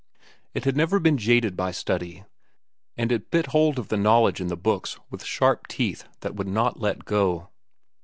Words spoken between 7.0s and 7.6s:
go.